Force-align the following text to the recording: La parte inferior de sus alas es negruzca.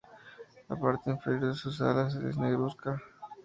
La 0.67 0.75
parte 0.75 1.11
inferior 1.11 1.49
de 1.49 1.53
sus 1.53 1.79
alas 1.79 2.15
es 2.15 2.35
negruzca. 2.35 2.99